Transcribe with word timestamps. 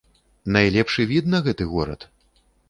Найлепшы 0.55 1.05
від 1.11 1.29
на 1.35 1.43
гэты 1.49 1.69
горад? 1.75 2.09